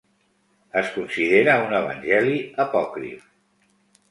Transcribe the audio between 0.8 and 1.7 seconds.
considera